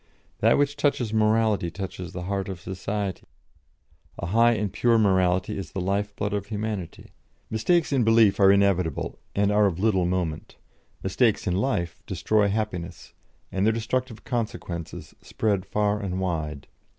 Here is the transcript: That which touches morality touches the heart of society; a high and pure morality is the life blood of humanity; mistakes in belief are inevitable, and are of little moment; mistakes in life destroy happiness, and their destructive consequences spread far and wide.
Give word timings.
That 0.39 0.57
which 0.57 0.77
touches 0.77 1.13
morality 1.13 1.69
touches 1.69 2.11
the 2.11 2.23
heart 2.23 2.49
of 2.49 2.59
society; 2.59 3.21
a 4.17 4.25
high 4.25 4.53
and 4.53 4.73
pure 4.73 4.97
morality 4.97 5.55
is 5.55 5.73
the 5.73 5.79
life 5.79 6.15
blood 6.15 6.33
of 6.33 6.47
humanity; 6.47 7.11
mistakes 7.51 7.93
in 7.93 8.03
belief 8.03 8.39
are 8.39 8.51
inevitable, 8.51 9.19
and 9.35 9.51
are 9.51 9.67
of 9.67 9.77
little 9.77 10.07
moment; 10.07 10.55
mistakes 11.03 11.45
in 11.45 11.55
life 11.55 12.01
destroy 12.07 12.47
happiness, 12.47 13.13
and 13.51 13.63
their 13.63 13.73
destructive 13.73 14.23
consequences 14.23 15.13
spread 15.21 15.67
far 15.67 15.99
and 15.99 16.19
wide. 16.19 16.65